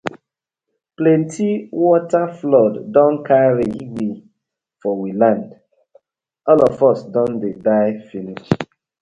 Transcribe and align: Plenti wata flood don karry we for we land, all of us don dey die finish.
Plenti 0.97 1.47
wata 1.87 2.21
flood 2.39 2.73
don 2.93 3.13
karry 3.27 3.69
we 3.93 4.07
for 4.81 4.93
we 5.01 5.11
land, 5.21 5.47
all 6.49 6.59
of 6.69 6.77
us 6.89 6.99
don 7.13 7.31
dey 7.41 7.53
die 7.65 7.93
finish. 8.09 8.47